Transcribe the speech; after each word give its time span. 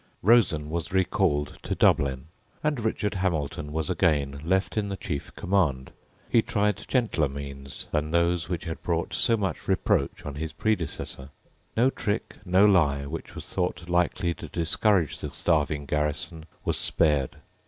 Rosen 0.23 0.71
was 0.71 0.91
recalled 0.91 1.59
to 1.61 1.75
Dublin; 1.75 2.25
and 2.63 2.79
Richard 2.79 3.13
Hamilton 3.13 3.71
was 3.71 3.87
again 3.87 4.41
left 4.43 4.75
in 4.75 4.89
the 4.89 4.97
chief 4.97 5.31
command. 5.35 5.91
He 6.27 6.41
tried 6.41 6.77
gentler 6.87 7.29
means 7.29 7.85
than 7.91 8.09
those 8.09 8.49
which 8.49 8.65
had 8.65 8.81
brought 8.81 9.13
so 9.13 9.37
much 9.37 9.67
reproach 9.67 10.25
on 10.25 10.33
his 10.33 10.53
predecessor. 10.53 11.29
No 11.77 11.91
trick, 11.91 12.37
no 12.45 12.65
lie, 12.65 13.05
which 13.05 13.35
was 13.35 13.47
thought 13.47 13.87
likely 13.89 14.33
to 14.33 14.47
discourage 14.47 15.19
the 15.19 15.31
starving 15.31 15.85
garrison 15.85 16.47
was 16.65 16.77
spared. 16.77 17.35